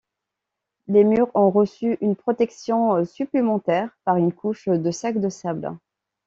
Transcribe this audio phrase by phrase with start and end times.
[0.87, 5.77] Les murs ont reçu une protection supplémentaire par une couche de sacs de sable.